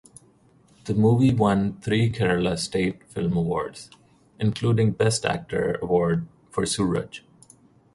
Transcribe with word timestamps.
The 0.85 0.95
movie 0.95 1.31
won 1.31 1.79
three 1.79 2.09
Kerala 2.09 2.57
State 2.57 3.07
Film 3.11 3.37
Awards 3.37 3.91
including 4.39 4.93
Best 4.93 5.27
Actor 5.27 5.77
award 5.79 6.25
for 6.49 6.65
Suraj. 6.65 7.19